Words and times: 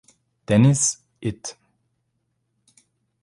Dennis, 0.47 0.97
it. 1.21 1.55